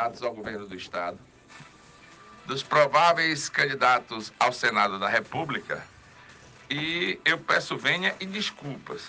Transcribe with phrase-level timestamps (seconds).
[0.00, 1.18] candidatos ao governo do Estado,
[2.46, 5.84] dos prováveis candidatos ao Senado da República,
[6.70, 9.04] e eu peço venha e desculpas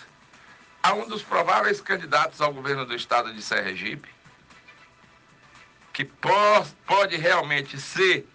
[0.84, 4.10] a um dos prováveis candidatos ao governo do Estado de Sergipe,
[5.94, 6.04] que
[6.85, 8.28] pode realmente ser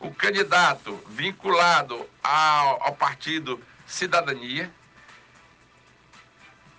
[0.00, 4.68] o candidato vinculado ao, ao partido Cidadania,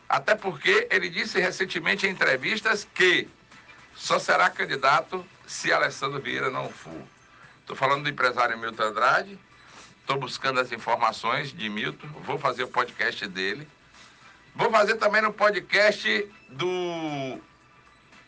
[0.10, 3.30] até porque ele disse recentemente em entrevistas que
[4.02, 7.04] só será candidato se Alessandro Vieira não for.
[7.60, 9.40] Estou falando do empresário Milton Andrade,
[10.00, 13.68] estou buscando as informações de Milton, vou fazer o podcast dele.
[14.56, 17.40] Vou fazer também no podcast do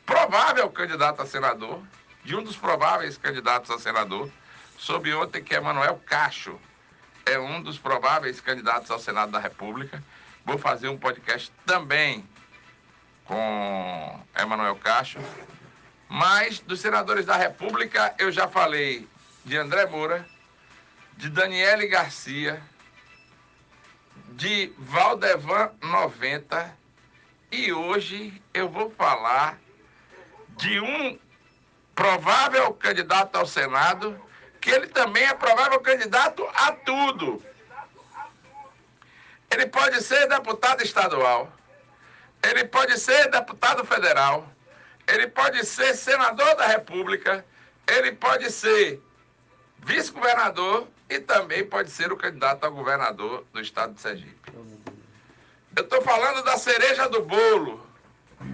[0.06, 1.82] provável candidato a senador,
[2.24, 4.30] de um dos prováveis candidatos a senador.
[4.78, 6.58] Soube ontem que Emanuel Cacho
[7.26, 10.04] é um dos prováveis candidatos ao Senado da República.
[10.46, 12.24] Vou fazer um podcast também
[13.26, 15.20] com Emanuel Cacho.
[16.14, 19.10] Mas dos senadores da República, eu já falei
[19.44, 20.24] de André Moura,
[21.18, 22.62] de Daniele Garcia,
[24.34, 26.78] de Valdevan 90
[27.52, 29.58] e hoje eu vou falar
[30.50, 31.18] de um
[31.96, 34.16] provável candidato ao Senado,
[34.62, 37.44] que ele também é provável candidato a tudo.
[39.50, 41.52] Ele pode ser deputado estadual,
[42.44, 44.53] ele pode ser deputado federal,
[45.08, 47.46] ele pode ser senador da República,
[47.88, 49.02] ele pode ser
[49.80, 54.52] vice-governador e também pode ser o candidato a governador do estado de Sergipe.
[55.76, 57.86] Eu estou falando da cereja do bolo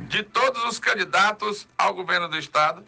[0.08, 2.86] de todos os candidatos ao governo do estado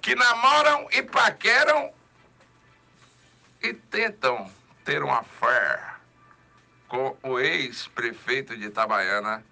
[0.00, 1.92] que namoram e paqueram
[3.62, 4.50] e tentam
[4.84, 5.94] ter uma fé
[6.88, 9.44] com o ex-prefeito de Itabaiana,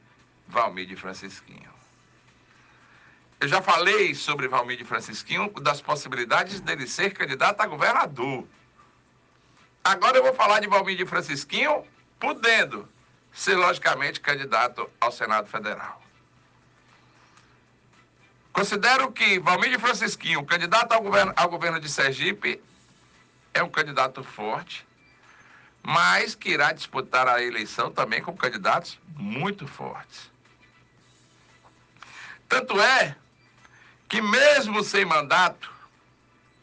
[0.48, 1.77] Valmir de Francisquinho.
[3.40, 8.44] Eu já falei sobre Valmir de Francisquinho, das possibilidades dele ser candidato a governador.
[9.84, 11.84] Agora eu vou falar de Valmir de Francisquinho,
[12.18, 12.88] podendo
[13.32, 16.02] ser, logicamente, candidato ao Senado Federal.
[18.52, 22.60] Considero que Valmir de Francisquinho, candidato ao governo, ao governo de Sergipe,
[23.54, 24.84] é um candidato forte,
[25.80, 30.28] mas que irá disputar a eleição também com candidatos muito fortes.
[32.48, 33.14] Tanto é
[34.08, 35.70] que mesmo sem mandato,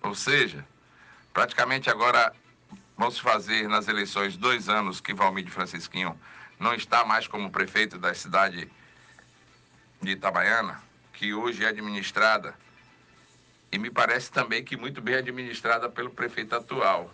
[0.01, 0.65] ou seja,
[1.31, 2.33] praticamente agora
[2.97, 6.19] vamos fazer nas eleições dois anos que Valmir Francisquinho
[6.59, 8.69] não está mais como prefeito da cidade
[10.01, 10.81] de Itabaiana,
[11.13, 12.55] que hoje é administrada,
[13.71, 17.13] e me parece também que muito bem administrada pelo prefeito atual.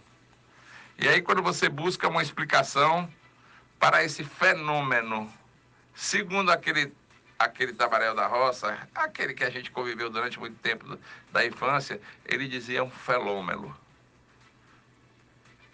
[0.97, 3.11] E aí, quando você busca uma explicação
[3.79, 5.31] para esse fenômeno,
[5.95, 6.93] segundo aquele
[7.43, 10.97] aquele Tabarel da Roça, aquele que a gente conviveu durante muito tempo
[11.31, 13.75] da infância, ele dizia um felômelo.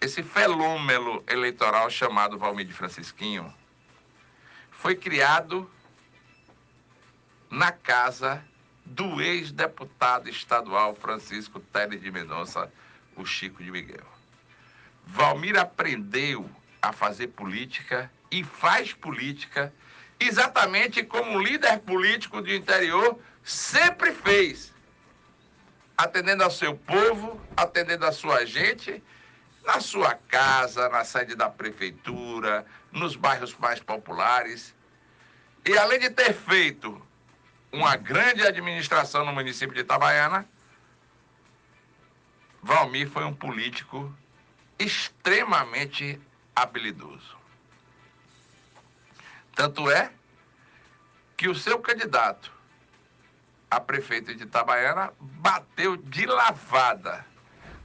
[0.00, 3.52] Esse felômelo eleitoral chamado Valmir de Francisquinho
[4.70, 5.68] foi criado
[7.50, 8.42] na casa
[8.84, 12.72] do ex-deputado estadual Francisco Teles de Mendonça,
[13.16, 14.06] o Chico de Miguel.
[15.04, 16.48] Valmir aprendeu
[16.80, 19.72] a fazer política e faz política
[20.20, 24.72] exatamente como um líder político do interior sempre fez,
[25.96, 29.02] atendendo ao seu povo, atendendo a sua gente,
[29.64, 34.74] na sua casa, na sede da prefeitura, nos bairros mais populares.
[35.64, 37.00] E além de ter feito
[37.70, 40.48] uma grande administração no município de Itabaiana,
[42.62, 44.12] Valmir foi um político
[44.78, 46.20] extremamente
[46.54, 47.37] habilidoso.
[49.58, 50.12] Tanto é
[51.36, 52.52] que o seu candidato
[53.68, 57.26] a prefeito de Itabaiana bateu de lavada,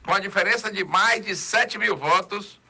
[0.06, 2.62] com a diferença de mais de 7 mil votos,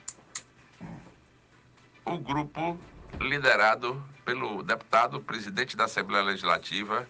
[2.05, 2.79] o grupo
[3.19, 7.05] liderado pelo deputado presidente da Assembleia Legislativa,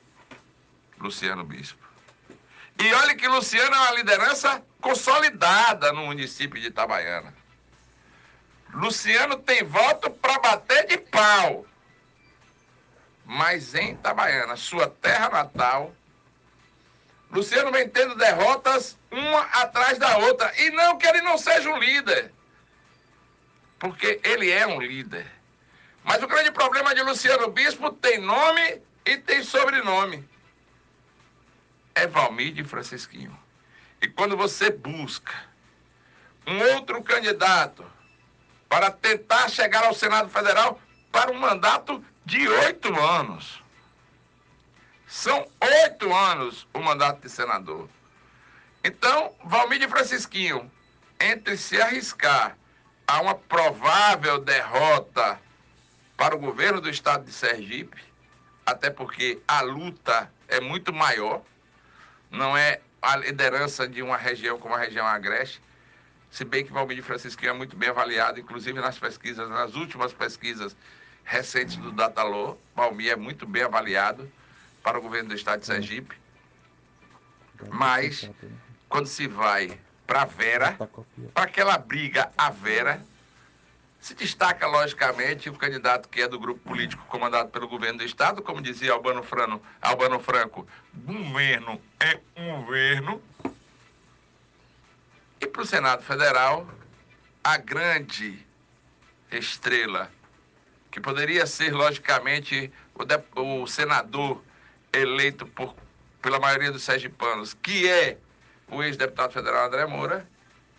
[0.97, 1.87] Luciano Bispo.
[2.79, 7.31] E olha que Luciano é uma liderança consolidada no município de Itabaiana.
[8.73, 11.67] Luciano tem voto para bater de pau
[13.25, 15.93] mas em Itabaiana, sua terra natal,
[17.31, 20.53] Luciano vem tendo derrotas uma atrás da outra.
[20.61, 22.31] E não que ele não seja um líder,
[23.79, 25.25] porque ele é um líder.
[26.03, 30.27] Mas o grande problema de Luciano Bispo tem nome e tem sobrenome.
[31.95, 33.37] É Valmir de Francisquinho.
[34.01, 35.33] E quando você busca
[36.45, 37.85] um outro candidato
[38.67, 40.79] para tentar chegar ao Senado Federal
[41.11, 43.61] para um mandato de oito anos.
[45.07, 47.89] São oito anos o mandato de senador.
[48.83, 50.71] Então, Valmir de Francisquinho,
[51.19, 52.57] entre se arriscar
[53.07, 55.39] a uma provável derrota
[56.17, 58.01] para o governo do estado de Sergipe,
[58.65, 61.41] até porque a luta é muito maior,
[62.31, 65.61] não é a liderança de uma região como a região Agreste,
[66.31, 70.13] se bem que Valmir de Francisquinho é muito bem avaliado, inclusive nas pesquisas, nas últimas
[70.13, 70.75] pesquisas
[71.23, 74.31] recentes do Datalô, Valmir é muito bem avaliado
[74.81, 76.15] para o governo do estado de Sergipe.
[77.69, 78.29] Mas,
[78.89, 80.77] quando se vai para Vera,
[81.33, 83.03] para aquela briga a Vera,
[84.03, 88.41] se destaca, logicamente, o candidato que é do grupo político comandado pelo governo do Estado,
[88.41, 93.21] como dizia Albano, Frano, Albano Franco, governo é um governo.
[95.39, 96.67] E para o Senado Federal,
[97.41, 98.45] a grande
[99.31, 100.11] estrela,
[100.93, 102.71] que poderia ser, logicamente,
[103.35, 104.43] o, o senador
[104.93, 105.75] eleito por,
[106.21, 108.15] pela maioria dos sergipanos, que é
[108.67, 110.29] o ex-deputado federal André Moura,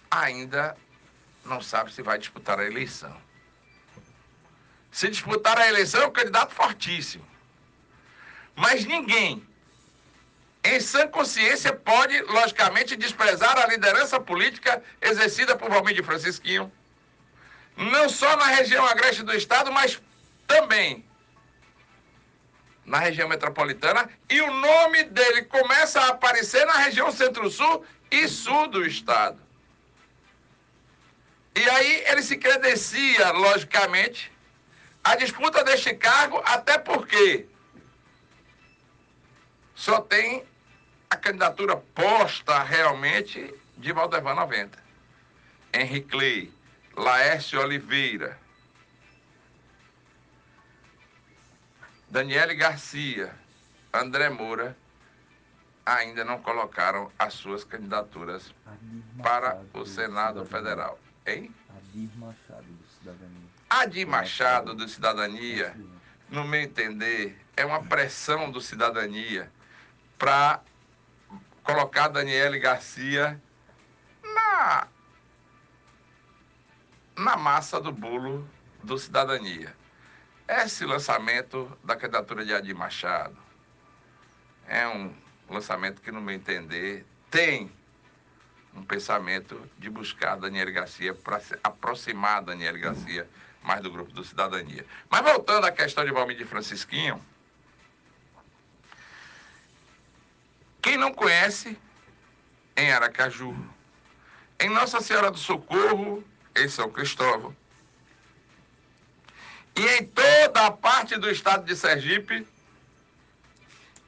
[0.08, 0.76] ainda
[1.44, 3.12] não sabe se vai disputar a eleição.
[4.92, 7.26] Se disputar a eleição, é um candidato fortíssimo.
[8.54, 9.44] Mas ninguém,
[10.62, 16.70] em sã consciência, pode, logicamente, desprezar a liderança política exercida por Valmir de Francisquinho,
[17.76, 20.00] não só na região agreste do Estado, mas
[20.46, 21.04] também
[22.84, 28.68] na região metropolitana, e o nome dele começa a aparecer na região centro-sul e sul
[28.68, 29.40] do Estado.
[31.56, 34.30] E aí ele se credencia, logicamente,
[35.02, 37.46] a disputa deste cargo, até porque
[39.74, 40.44] só tem
[41.08, 44.82] a candidatura posta realmente de Valdevan 90.
[45.72, 46.52] Henrique Clay,
[46.96, 48.38] Laércio Oliveira,
[52.08, 53.34] Daniele Garcia,
[53.92, 54.76] André Moura,
[55.84, 58.54] ainda não colocaram as suas candidaturas
[59.22, 60.98] para o Senado Federal.
[61.26, 61.52] Hein?
[61.76, 63.48] Adir Machado, do Cidadania.
[63.68, 65.76] Adir Machado, do Cidadania,
[66.30, 69.50] no meu entender, é uma pressão do Cidadania
[70.18, 70.60] para
[71.62, 73.40] colocar Daniele Garcia
[74.22, 74.86] na,
[77.16, 78.48] na massa do bolo
[78.82, 79.74] do Cidadania.
[80.46, 83.36] Esse lançamento da candidatura de Adir Machado
[84.66, 85.14] é um
[85.48, 87.72] lançamento que, no meu entender, tem
[88.74, 93.28] um pensamento de buscar Daniel Garcia para aproximar Daniel Garcia
[93.62, 94.84] mais do grupo do Cidadania.
[95.08, 97.24] Mas voltando à questão de Valmir de Francisquinho,
[100.82, 101.78] quem não conhece,
[102.76, 103.56] em Aracaju,
[104.60, 106.22] em Nossa Senhora do Socorro,
[106.56, 107.54] em São Cristóvão,
[109.76, 112.46] e em toda a parte do estado de Sergipe,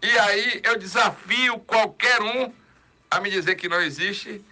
[0.03, 2.53] e aí eu desafio qualquer um
[3.11, 4.45] a me dizer que não existe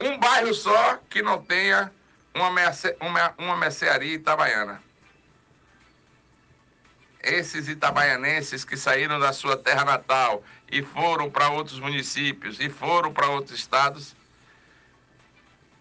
[0.00, 1.92] um bairro só que não tenha
[2.34, 4.82] uma, merce, uma, uma mercearia itabaiana.
[7.22, 13.12] Esses itabaianenses que saíram da sua terra natal e foram para outros municípios e foram
[13.12, 14.16] para outros estados,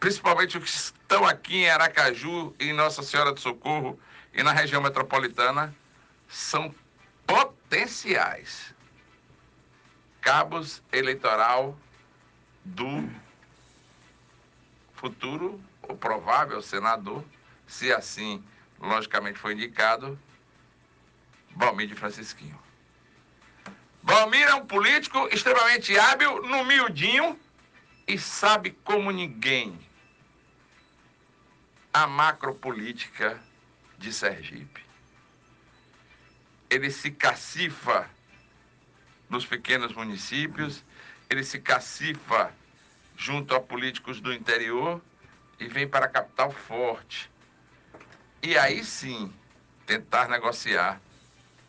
[0.01, 3.99] principalmente os que estão aqui em Aracaju, em Nossa Senhora do Socorro
[4.33, 5.73] e na região metropolitana,
[6.27, 6.73] são
[7.27, 8.73] potenciais
[10.19, 11.77] cabos eleitoral
[12.65, 13.07] do
[14.95, 17.23] futuro ou provável senador,
[17.67, 18.43] se assim
[18.79, 20.19] logicamente foi indicado,
[21.51, 22.59] Balmir de Francisquinho.
[24.01, 27.39] Balmir é um político extremamente hábil no miudinho
[28.07, 29.77] e sabe como ninguém
[31.93, 33.39] a macropolítica
[33.97, 34.81] de Sergipe.
[36.69, 38.09] Ele se cacifa
[39.29, 40.83] nos pequenos municípios,
[41.29, 42.53] ele se cacifa
[43.15, 45.01] junto a políticos do interior
[45.59, 47.29] e vem para a capital forte.
[48.41, 49.33] E aí sim
[49.85, 51.01] tentar negociar,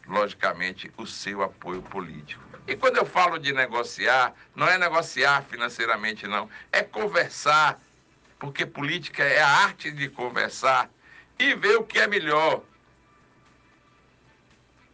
[0.06, 2.42] logicamente, o seu apoio político.
[2.66, 6.48] E quando eu falo de negociar, não é negociar financeiramente, não.
[6.70, 7.80] É conversar,
[8.42, 10.90] porque política é a arte de conversar
[11.38, 12.64] e ver o que é melhor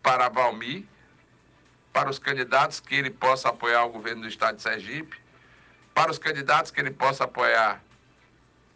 [0.02, 0.84] para Valmir,
[1.90, 5.18] para os candidatos que ele possa apoiar o governo do estado de Sergipe
[5.94, 7.82] para os candidatos que ele possa apoiar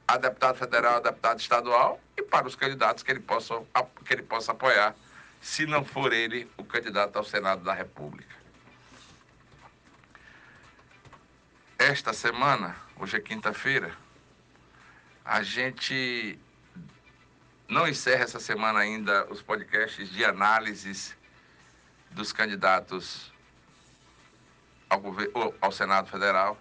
[0.09, 3.63] a deputado federal, a deputado estadual e para os candidatos que ele possa,
[4.07, 4.97] que ele possa apoiar,
[5.43, 8.35] se não for ele o candidato ao Senado da República.
[11.79, 13.95] Esta semana, hoje é quinta-feira,
[15.25, 16.39] a gente
[17.69, 21.17] não encerra essa semana ainda os podcasts de análises
[22.11, 23.33] dos candidatos
[24.89, 26.59] ao, governo, ao Senado Federal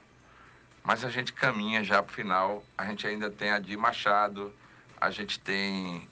[0.83, 2.63] mas a gente caminha já para o final.
[2.77, 4.53] A gente ainda tem Adir Machado,
[4.99, 6.07] a gente tem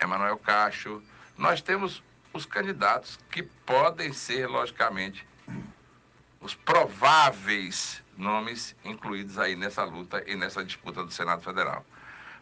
[0.00, 1.02] Emanuel Cacho.
[1.36, 5.26] Nós temos os candidatos que podem ser, logicamente,
[6.40, 11.84] os prováveis nomes incluídos aí nessa luta e nessa disputa do Senado Federal.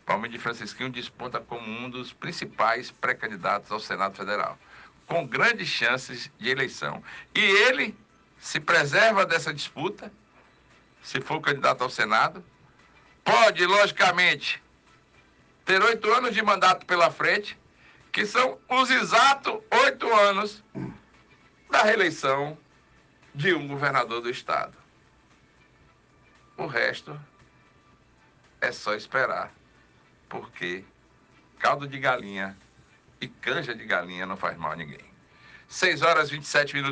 [0.06, 4.58] Palmeiras de Francisquinho disputa como um dos principais pré-candidatos ao Senado Federal,
[5.06, 7.02] com grandes chances de eleição.
[7.34, 7.94] E ele
[8.38, 10.10] se preserva dessa disputa,
[11.02, 12.42] se for candidato ao Senado,
[13.24, 14.62] pode, logicamente,
[15.64, 17.58] ter oito anos de mandato pela frente,
[18.10, 20.64] que são os exatos oito anos
[21.70, 22.56] da reeleição
[23.38, 24.76] de um governador do estado.
[26.56, 27.16] O resto
[28.60, 29.54] é só esperar,
[30.28, 30.84] porque
[31.60, 32.58] caldo de galinha
[33.20, 35.04] e canja de galinha não faz mal a ninguém.
[35.68, 36.86] 6 horas e 27 minutos.